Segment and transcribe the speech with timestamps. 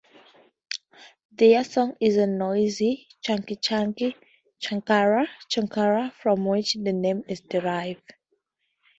[1.31, 8.11] Their song is a noisy "chuck-chuck-chukar-chukar" from which the name is derived.